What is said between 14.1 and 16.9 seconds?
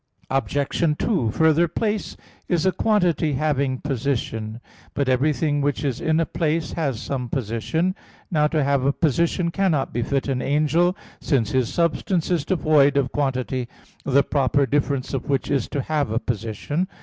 proper difference of which is to have a position.